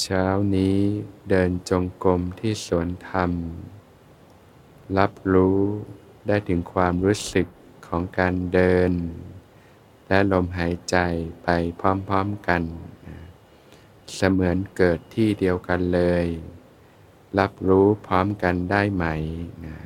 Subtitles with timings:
[0.00, 0.78] เช้านี้
[1.28, 3.30] เดินจงกรมที่สวนธรรม
[4.98, 5.60] รับรู้
[6.26, 7.46] ได้ถึงความรู้สึก
[7.86, 8.92] ของการเดิน
[10.08, 10.96] และลมหายใจ
[11.44, 11.48] ไป
[11.80, 12.62] พร้อมๆกัน
[14.14, 16.26] เสมือนเกิดที่เดียวกันเลย
[17.38, 19.04] รับรู้พร้อมกันได้ไหม
[19.66, 19.78] นะ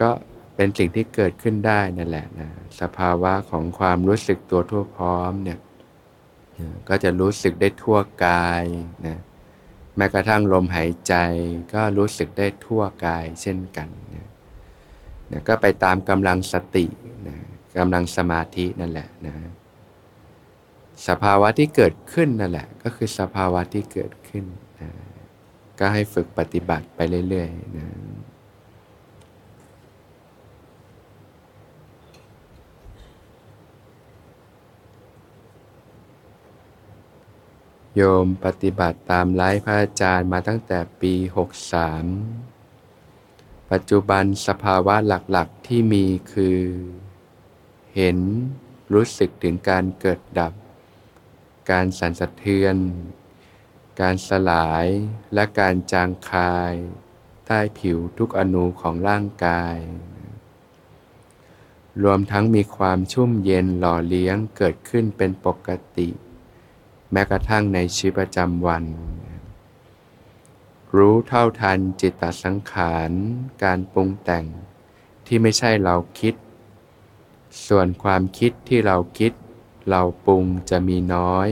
[0.00, 0.10] ก็
[0.54, 5.58] เป็นสิ่งที่เกิดขึ้นได้นั่นแหละนะสภาวะของความรู้สึกตัวทั่วพร้อมเนี่ย
[6.88, 8.64] ก็จะรู้สึกได้ทั่วกาย
[9.06, 9.18] นะ
[9.96, 11.14] แม้กระทั่งลมหายใจ
[11.74, 14.28] ก็รู้สึกได้ทั่วกายเช่นกันนะ
[15.30, 16.86] นะก็ไปตามกำลังสติ
[17.28, 17.36] นะ
[17.78, 19.34] กำลังสมาธินั่นแหละนะ
[21.08, 24.44] สภาวะที่เกิดขึ้นนั่นแหละ ก็คือสภาวะที่เกิดขึ้น
[24.80, 24.90] นะ
[25.78, 27.86] ก็ให้ฝึกปฏิบัติไปเรื่อยๆนะ
[37.96, 41.14] โยมปฏิบัติตามไลฟ์พระอาจารย์มาตั้งแต่ปี
[42.42, 46.60] 63 ปัจจุบันสภาวะหลักๆที่มีคือ
[47.94, 48.18] เห็น
[48.92, 50.52] รู้สึกถึงการเกิดดับ
[51.70, 52.76] การสั่นสะเทือน
[54.00, 54.86] การสลาย
[55.34, 56.74] และการจางคาย
[57.46, 59.76] ใต้ผิวทุกอนูของร่างกาย
[62.02, 66.08] รวมทั้งมีความชุ่มเย็นหล่อเลี้ยงเกิดขึ้นเป็นปกติ
[67.16, 68.84] แม้กระทั่งในชีวิตประจำวัน
[70.96, 73.10] รู้เท่าทันจิตตสังขาร
[73.62, 74.44] การปรุงแต่ง
[75.26, 76.34] ที่ไม่ใช่เราคิด
[77.66, 79.32] ส่วนความคิดที่เราคิด
[79.90, 81.48] เราปรุงจะมีน้อย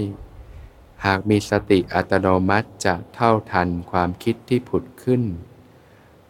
[1.05, 5.23] หากมีสติอัตโนมัติจะเท่าทันความคิดที่ผุดขึ้น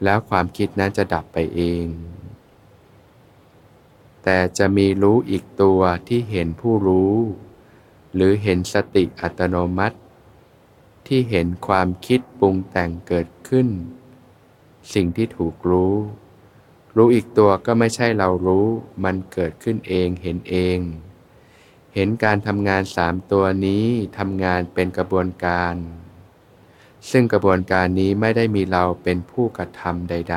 [0.05, 1.85] แล้วความคิดนั้นจะดับไปเอง
[4.23, 7.17] แต่จะมีรู้อีกตัวที่เห็นผู้รู้
[8.15, 9.97] หรือเห็นสติอัตโนมัติ
[11.07, 13.69] ที่เห็นความคิดปรุงแต่งเกิดขึ้น
[14.95, 15.97] สิ่งที่ถูกรู้
[16.97, 18.67] รู้อีกตัวก็ไม่ใช่เรารู้
[19.05, 20.79] มันเกิดขึ้นเองเห็นเอง
[21.95, 23.87] เห็นการทำงานสามตัวนี้
[24.19, 25.75] ทำงานเป็นกระบวนการ
[27.11, 30.37] ซึ่งกระบวนการนี้ไม่ได้มีเราเป็นผู้กระทำใด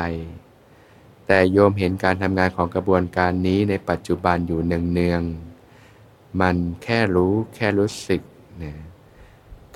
[0.64, 5.55] ๆแต่โยมเห็นการทำงานของกระบวนการนี้ในปัจจุบันอยู่เนืองๆ
[6.40, 8.22] มันแค่รู้แค่รู้สึก
[8.62, 8.74] นะ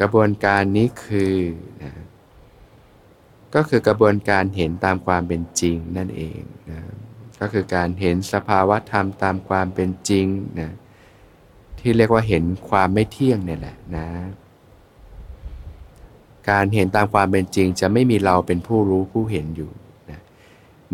[0.00, 1.37] กระบวนการนี้คือ
[1.82, 1.93] นะ
[3.54, 6.81] ก็คือกระบวนการเห็นตามความเป็นจริงนั่นเองนะ
[7.41, 10.26] ก็คือการเห็นสภาวะธรรมตามความเป็นจริง
[10.60, 10.70] นะ
[11.78, 14.09] ที่เรียกว่าเห็นความไม่เที่ยงเนี่ยแหละนะ
[16.50, 19.70] การเห็นตามความเป็นจริงจะไม่มีเราเป็นผู้รู้ผู้เห็นอยู่
[20.10, 20.20] นะ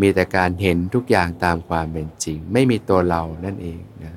[0.01, 4.13] มีแต่การเห็นทุกอย่างตามความเป็นจริง ไม่มีตัวเรานั่นเองนะ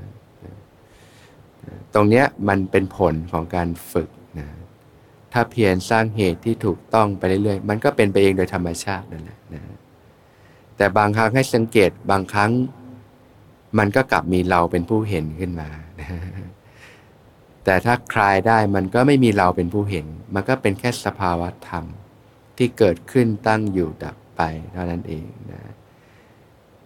[1.94, 4.47] ตรงนี้มันเป็นผลของการฝึกนะ
[5.33, 9.61] ถ้าเพียรสร้างเหตุที่ถูกต้องไปเรื่อยๆ มันก็เป็นไปเองโดยธรรมชาตินั่นแหละนะ
[10.77, 12.51] แต่บางครั้งให้สังเกตบางครั้ง
[13.79, 15.69] มันก็กลับมีเราเป็นผู้เห็นขึ้นมา
[16.00, 16.07] นะ
[17.66, 21.83] แต่ถ้าคลายได้มันก็ไม่มีเราเป็นผู้เห็น มันก็เป็นแค่สภาวะธรรม
[22.57, 24.41] ที่เกิดขึ้นตั้งอยู่ดับไป
[24.73, 25.61] เท่านั้นเองนะ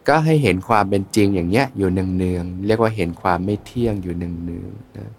[0.07, 5.11] ก็ให้เห็นความเป็นจริงอย่างเนี้ยอยู่เนืองๆเรียกว่าเห็นความไม่เที่ยงอยู่เนืองๆนะ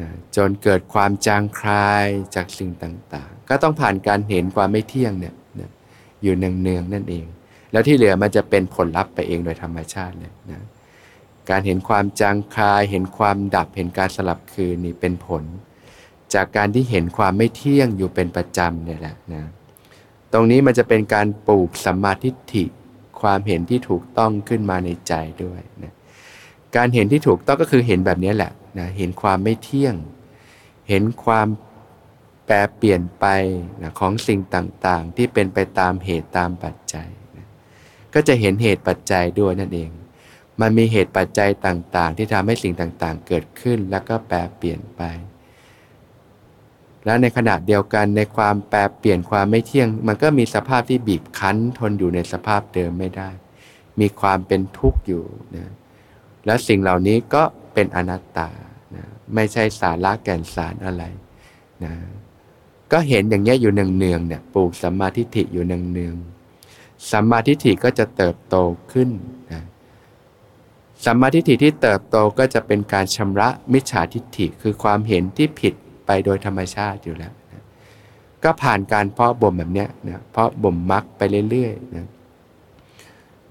[0.00, 5.70] นะจนเกิดความจางคลายจากสิ่งต่างๆ ก็ต้องผ่านการเห็นความไม่เที่ยงเนี่ยนะ
[6.22, 7.26] อยู่เนืองๆนั่นเอง
[7.72, 10.60] แล้วที่เหลือมันจะเป็นผลลัพธ์ไปเองโดยธรรมชาติเลยนะ
[11.50, 15.42] การเห็นความจางคลาย เห็นความดับ เห็นการสลับคืนนี่เป็นผล
[16.34, 19.42] จากการที่เห็นความไม่เที่ยงอยู่เป็นประจำเนี่ยแหละนะ
[20.32, 22.64] ตรงนี้มันจะเป็นการปลูกสัมมาทิฏฐิ
[23.22, 25.12] ความเห็นที่ถูกต้องขึ้นมาในใจ
[25.44, 25.94] ด้วยนะ
[26.76, 29.94] การเห็นที่ถูกต้องก็คือเห็นแบบนี้แหละนะเห็นความไม่เที่ยง
[30.88, 31.48] เห็นความ
[32.46, 33.26] แปรเปลี่ยนไป
[33.82, 37.46] นะของสิ่งต่างๆ ที่เป็นไปตามเหตุตามปัจจัยนะ
[38.14, 39.90] ก็จะเห็นเหตุปัจจัยด้วยนั่นเอง
[40.60, 45.02] มันมีเหตุปัจจัยต่างๆ ที่ทำให้สิ่งต่างๆ เกิดขึ้นแล้วก็แปรเปลี่ยนไป
[47.06, 53.30] แล้วในขณะเดียวกันในความแปรเปลี่ยนความไม่เที่ยง มันก็มีสภาพที่บีบคั้นทนอยู่ในสภาพเดิมไม่ได้
[54.00, 55.24] มีความเป็นทุกข์อยู่
[55.56, 55.70] นะ
[56.46, 57.42] และสิ่งเหล่านี้ก็
[57.74, 58.48] เป็นอนัตตา
[58.96, 59.04] นะ
[59.34, 61.04] ไม่ใช่สาระแก่นสารอะไร
[61.84, 61.92] นะ
[62.92, 68.56] ก็เห็นอย่างนี้อยู่เนืองๆเนี่ยปลูกสัมมาทิฏฐิอยู่เนืองๆสัมมาทิฏฐิก็จะเติบโต
[68.92, 69.10] ขึ้น
[69.52, 69.62] นะ
[71.04, 75.74] สัมมาทิฏฐิที่เติบโตก็จะเป็นการชำระมิจฉาทิฏฐิคือความเห็นที่ผิด
[76.06, 77.62] ไปโดยธรรมชาติอยู่แล้วนะ
[78.44, 82.06] ก็ผ่านการเพาะบ่มแบบเนี้ยนะเพาะบ่มมักไปเรื่อยๆนะ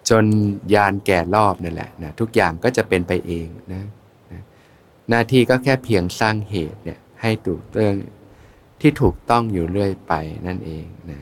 [0.10, 0.26] จน
[0.74, 3.84] ยานแก่รอบนั่นแหละนะทุกอย่างก็จะเป็นไปเองนะ
[4.32, 4.42] นะ
[5.10, 7.96] หน้าที่ก็แค่เพียงสร้างเหตุเนี่ยให้ถูกเรื่อง
[8.82, 10.14] ที่ถูกต้องอยู่เรื่อยไป
[10.48, 11.20] นั่นเองนะ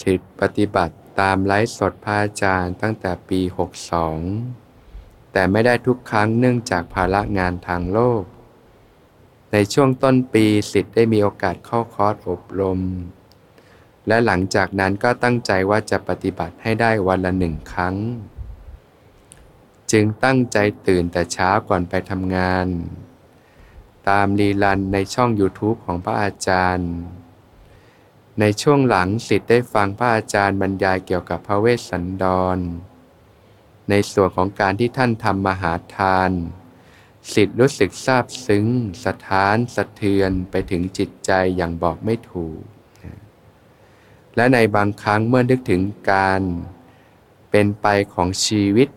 [0.00, 3.40] สิทธิปฏิบัติตามไลฟ์สดพระอาจารย์ตั้งแต่ปี
[4.16, 8.22] 62 แต่ไม่ได้ทุกครั้งเนื่องจากภาระงานทางโลก
[9.52, 12.80] ในช่วงต้นปีสิทธิ์ได้มีโอกาสเข้าคอร์สอบรม
[14.06, 17.96] และหลังจากนั้นก็ตั้งใจว่าจะปฏิบัติให้ได้วันละหนึ่งครั้ง
[19.92, 22.66] จึงตั้งใจตื่นแต่เช้าก่อนไปทำงาน
[24.08, 26.90] ตามรีลันในช่อง YouTube ของพระอาจารย์
[28.40, 32.24] ในช่วงหลังสิทธิ์ได้ฟังพระอาจารย์บรรยายเกี่ยวกับพระเวสสันด
[32.56, 32.58] ร
[33.90, 36.30] ในส่วนของการที่ท่านทำมหาทาน
[37.34, 38.66] สิทธิ์รู้สึกซาบซึ้ง
[39.04, 42.60] สะท้านสะเทือนไปถึงจิตใจอย่างบอกไม่ถูก
[44.36, 45.82] และในบางครั้งเมื่อนึกถึง
[46.12, 46.42] การ
[47.50, 48.88] เป็นไปของชีวิต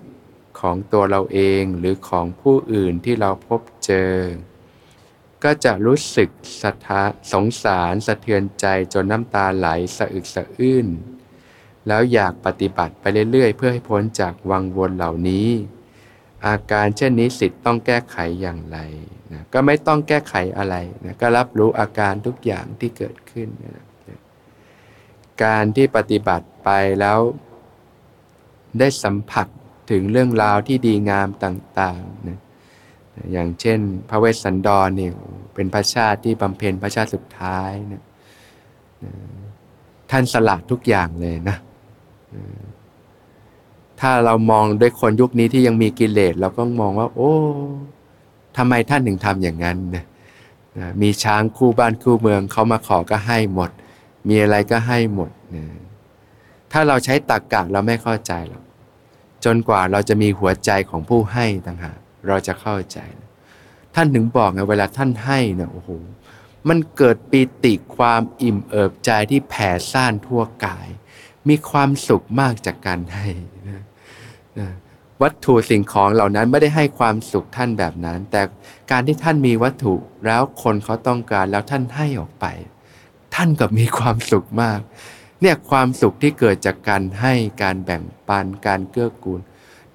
[0.59, 4.13] ของตัวเราเองหรือของผู้อื่นที่เราพบเจอ
[5.43, 6.29] ก็จะรู้สึก
[6.61, 9.67] สะทาสงสารสะเทือนใจจนน้ำตาไหล
[9.97, 10.87] สะอึกสะอื้น
[11.87, 15.49] แล้วอยากปฏิบัติไปเรื่อยๆ เพื่อให้พ้นจากวังวนเหล่านี้
[16.47, 18.77] อาการเช่นนี้สิทธิ์ต้องแก้ไขอย่างไร
[19.33, 23.85] นะก็ไม่ต้องแก้ไขอะไรนะก็รับรู้อาการทุกอย่างที่เกิดขึ้นนะ
[25.43, 27.19] การที่ปฏิบัติไปแล้ว
[28.79, 29.47] ได้สัมผัส
[29.91, 32.39] ถึงเรื่องราวที่ดีงามต่างๆนะ
[33.31, 33.79] อย่างเช่น
[34.09, 35.13] พระเวสสันดรเนี่ย
[35.53, 38.03] เป็นพระชาติที่บำเพ็ญพระชาติสุดท้ายนะ
[40.11, 41.57] ท่านสละทุกอย่างเลยนะ
[43.99, 47.33] ถ้าเรามองด้วยคนยุคนี้ที่ยังมีกิเลสเราก็มองว่า โอ้
[48.57, 50.05] ทำไมท่านถึงทำอย่างนั้นนะ
[51.01, 53.69] มีช้างคู่บ้านคู่เมืองเขามาขอก็ให้หมด
[54.27, 55.65] มีอะไรก็ให้หมดนะ
[56.71, 58.63] ถ้าเราใช้ตรกกะเราไม่เข้าใจหรอก
[59.45, 61.97] จนกว่าเราจะมีหัวใจของผู้ให้ต่างหาก
[62.27, 62.99] เราจะเข้าใจ
[63.95, 65.89] ท่านถึงบอกไงเวลาท่านให้เนี่ยโอ้โห
[66.69, 70.87] มันเกิดปีติความอิ่มเอิบใจที่แผ่ซ่านทั่วกาย
[71.49, 73.27] มีความสุขมากจากการให้
[73.69, 73.83] นะ
[74.59, 74.69] นะ
[75.21, 78.41] วัตถุสิ่งของเหล่านั้นไม่ได้ให้ความสุขท่านแบบนั้น แต่
[78.91, 79.93] การที่ท่านมีวัตถุ
[80.25, 82.45] แล้วคนเขาต้องการแล้วท่านให้ออกไป
[83.35, 84.79] ท่านก็มีความสุขมาก
[85.41, 87.33] เนี่ยความสุขที่เกิดจากการให้
[87.63, 89.41] การแบ่งปันการเกื้อกูล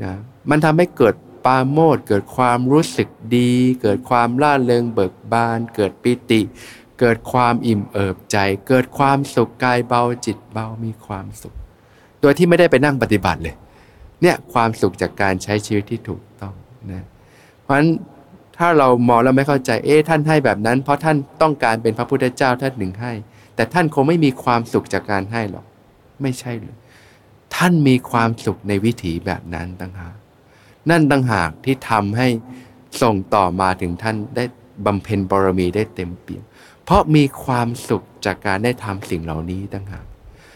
[0.03, 0.13] นะ
[0.51, 1.15] มันทำให้เกิด
[1.47, 3.53] ปาโมดเกิดความรู้สึกดี
[3.83, 6.41] เกิดความล่าเริงเบิกบาน เกิดปิติ
[7.01, 8.37] เกิดความอิ่มเอิบใจ
[8.69, 11.55] เกิดความสุขกายเบาจิตเบามีความสุข
[12.21, 13.55] โดยที่ไม่ได้ไปนั่งปฏิบัติเลย
[14.23, 16.55] เนี่ยความสุขจากการใช้ชีวิตที่ถูกต้อง
[16.93, 17.05] นะ
[17.63, 17.91] เพราะฉะนั้น
[18.57, 23.13] ถ้าเรามองแล้วไม่เข้าใจเอ๊ะท่านให้แบบนั้น เพราะท่านต้องการเป็นพระพุทธเจ้าท่านหนึ่งให้
[23.57, 25.67] แต่ท่านคงไม่มีความสุขจากการให้หรอก
[26.23, 26.77] ไม่ใช่เลย
[27.57, 30.17] ท่านมีความสุขในวิถีแบบนั้นต่างหาก
[30.91, 32.29] นั่นต่างหากที่ทำให้
[33.03, 34.45] ส่งต่อมาถึงท่านได้
[34.87, 36.43] บำเพ็ญบารมีได้เต็มเปี่ยม
[36.85, 40.05] เพราะมีความสุขจากการได้ทำสิ่งเหล่านี้ต่างหาก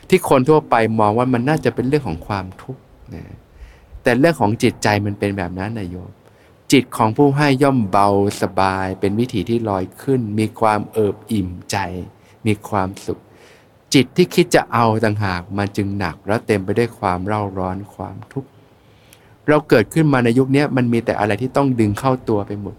[0.08, 2.82] ที่คนทั่วไปมองว่ามันน่าจะเป็นเรื่องของความทุกข์
[3.14, 3.24] นะ
[4.02, 6.10] แต่เรื่องของจิตใจมันเป็นแบบนั้นนายโยม
[6.72, 8.08] จิตของผู้ให้ย่อมเบา
[8.42, 11.76] สบาย เป็นวิถีที่ลอยขึ้น มีความเอิบอิ่มใจ
[12.46, 13.20] มีความสุข
[13.94, 18.50] จิตที่คิดจะเอาต่างหากมันจึงหนัก แล้วเต็มไปด้วยความเร่าร้อนความทุกข์
[19.50, 22.74] เราเกิดขึ้นมาในยุคนี้มันมีแต่อะไรที่ต้องดึงเข้าตัวไปหมด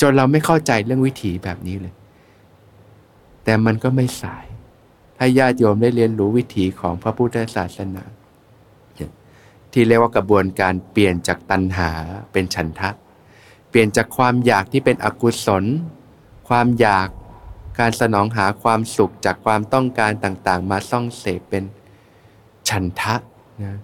[0.00, 1.94] จนเราไม่เข้าใจเรื่องวิถีแบบนี้เลย
[3.44, 4.44] แต่มันก็ไม่สาย
[5.18, 8.04] ถ้าญาติโยมได้เรียนรู้วิถีของพระพุทธศาสนา
[9.72, 11.90] ที่เรียกว่ากระบวนการเปลี่ยนจากตัณหา
[12.32, 12.90] เป็นฉันทะ
[13.70, 15.64] เปลี่ยนจากความอยากที่เป็นอกุศล
[16.48, 17.08] ความอยาก
[17.78, 21.64] การสนองหาความสุขจากความต้องการต่างๆ มาซ่องเสพเป็น
[22.68, 23.14] ฉันทะ
[23.62, 23.78] นะ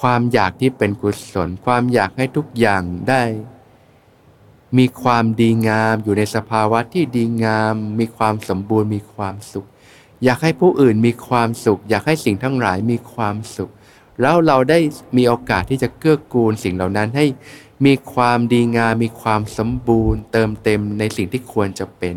[0.00, 3.22] ความอยากที่เป็นกุศล ความอยากให้ทุกอย่างได้
[4.78, 9.66] มีความดีงามอยู่ในสภาวะที่ดีงาม มีความสมบูรณ์ มีความสุข
[10.24, 13.70] อยากให้ผู้อื่นมีความสุข อยากให้สิ่งทั้งหลายมีความสุข
[14.20, 14.78] แล้วเราได้
[15.16, 17.26] มีโอกาสที่จะเกื้อกูลสิ่งเหล่านั้นให้
[17.86, 22.16] มีความดีงาม มีความสมบูรณ์ เติมเต็มในสิ่งที่ควรจะเป็น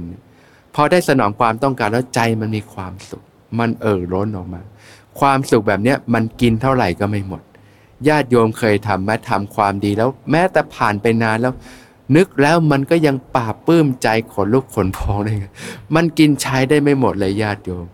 [0.76, 3.24] พอได้สนองความต้องการแล้วใจมันมีความสุข
[3.60, 4.62] มันเอ่อร้นออกมา
[5.20, 7.42] ความสุขแบบนี้มันกินเท่าไหร่ก็ไม่หมด
[8.10, 11.54] ญาติโยมเคยทำแม้ทำความดีแล้วแม้แต่ผ่านไปนานแล้ว
[12.16, 15.36] นึกแล้วมันก็ยังปราปื้มใจขนลุกขนพองเลย
[15.96, 17.86] มันกินใช้ได้ไม่หมดเลยญาติโยม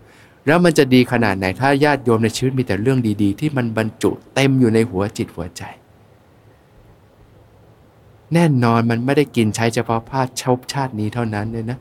[0.46, 5.62] แล้วมันจะดีขนาดไหนถ้าญาติโยมในชีวิตมีแต่เรื่องดีๆ ที่มันบรรจุเต็มอยู่ในหัวจิตหัวใจ
[8.34, 11.78] แน่นอนมันไม่ได้กินใช้เฉพาะพาดชบชาตินี้เท่านั้นเลยนะ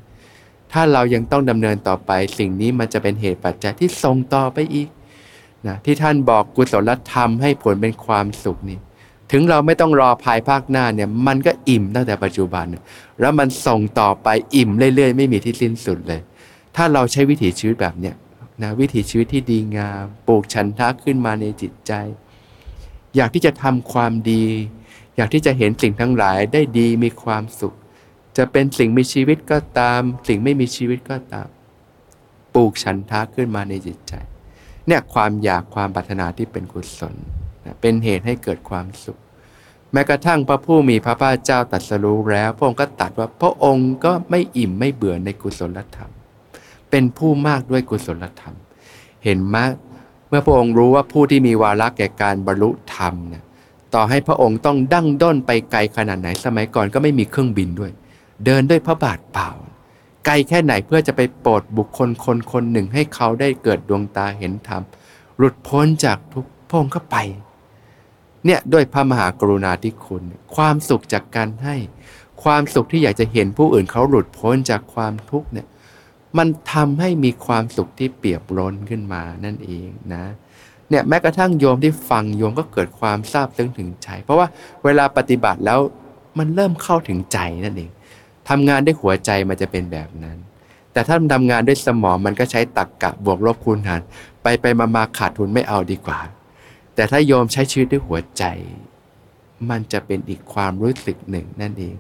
[0.72, 4.88] ถ้าเรายังต้องดำเนินต่อไปสิ่งนี้มันจะเป็นเหตุปัจจัยที่ส่งต่อไปอีก
[5.68, 8.80] นะที่ท่านบอกกุศลธรรมให้ผลเป็นความสุขนี่
[9.32, 12.66] ถึงเราไม่ต้องรอภายภาคหน้าเนี่ยมันก็อิ่มตั้งแต่ปัจจุบัน
[13.20, 16.22] แล้วมันส่งต่อไปอิ่มเรื่อยๆ ไม่มีที่สิ้นสุดเลย
[16.76, 18.16] ถ้าเราใช้วิถีชีวิตแบบเนี้ย
[18.64, 21.92] นะวิถีชีวิตที่ดีงามปลูกฉันทะขึ้นมาในจิตใจ
[23.16, 24.46] อยากที่จะทำความดี
[25.16, 27.76] อยากที่จะเห็นสิ่งทั้งหลายได้ดีมีความสุข
[28.38, 31.48] จะเป็นสิ่งมีชีวิตก็ตาม สิ่งไม่มีชีวิตก็ตาม
[32.56, 34.14] ปลูกฉันทะขึ้นมาในจิตใจ
[34.88, 37.16] เนี่ยความอยากความปรารถนาที่เป็นกุศล
[37.82, 39.20] เป็นเหตุให้เกิดความสุข
[39.92, 46.12] แม้กระทั่งพระผู้มีพระภาคเจ้าตรัสรู้แล้ว พระองค์ก็ตรัสว่าพระองค์ก็ไม่อิ่มไม่เบื่อในกุศลธรรม
[46.90, 48.56] เป็นผู้มากด้วยกุศลธรรม
[49.24, 49.58] เห็นไหม
[50.30, 53.44] เมื่อพระองค์รู้ว่าผู้ที่มีวาระแก่การบรรลุธรรมเนี่ย
[53.94, 57.92] ต่อให้พระองค์ต้องดั้งด้นไปไกลขนาดไหนสมัยก่อนก็ไม่มีเครื่องบินด้วย
[58.46, 59.50] เดินด้วยพระบาทเปล่า
[60.30, 64.82] ไกลแค่ไหนเพื่อจะไปโปรดบุคคลคนคนหนึ่งให้เขาได้เกิดดวงตาเห็นธรรม
[65.38, 67.16] หลุดพ้นจากทุกพงค์ก็ไป
[68.46, 70.24] เนี่ยด้วยพระมหากรุณาธิคุณ
[70.56, 71.76] ความสุขจากการให้
[72.44, 75.68] ความสุขที่อยากจะเห็นผู้อื่นเขาหลุดพ้นจากความทุกข์เนี่ย
[76.38, 80.24] มันทำให้มีความสุขที่เปียบล้นขึ้นมานั่นเองนะ
[80.90, 84.48] เนี่ยแม้กระทั่งโยมที่ฟังโยมก็เกิดความซาบซึ้งถึงใจ เพราะว่า
[84.84, 85.80] เวลาปฏิบัติแล้ว
[86.38, 87.92] มันเริ่มเข้าถึงใจนั่นเอง
[88.50, 90.38] ทำงานด้วยหัวใจมันจะเป็นแบบนั้น
[90.92, 94.02] แต่ถ้าทำงานด้วยสมองมันก็ใช้ตักกะบวกลบคูณหาร
[94.44, 96.20] ไปไปมามาขาดทุนไม่เอาดีกว่า
[96.96, 98.44] แต่ถ้าโยมใช้ชีวิตด้วยหัวใจ
[99.70, 101.96] มันจะเป็นอีกความรู้สึกหนึ่งนั่นเอง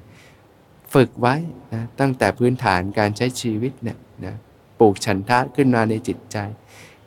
[0.94, 1.36] ฝึกไว้
[1.74, 4.36] นะตั้งแต่พื้นฐานการใช้ชีวิตเนี่ยนะ
[4.80, 6.38] ปลูกฉันทะขึ้นมาในจิตใจ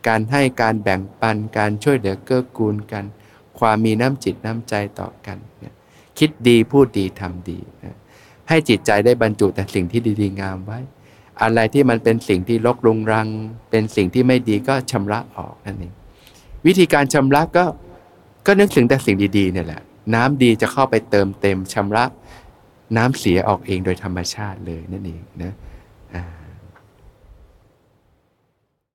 [0.07, 3.05] การให้การแบ่งปันการช่วยเหลือเกื้อกูลกัน
[3.59, 5.75] ความมีน้ำจิตน้ำใจต่อกันนะ
[6.19, 7.97] คิดดีพูดดีทำดีนะ
[8.51, 10.79] ให้จิตใจได้บรรจุแต่สิ่งที่ดีๆงามไว้
[11.43, 13.29] อะไรที่มันเป็นสิ่งที่ลกรุงรัง
[13.71, 15.93] เป็นสิ่งที่ไม่ดีก็ชำระออกนั่นเอง
[16.67, 17.65] วิธีการชำระก็
[18.47, 19.83] ก็นึกถึงแต่สิ่งดีๆเนี่ยแหละ
[20.15, 22.05] น้ำดีจะเข้าไปเติมเต็มชำระ
[22.97, 25.53] น้ำเสียออกเองโดยธรรมชาติเลยนั่นเองนะ
[26.15, 26.25] อ่า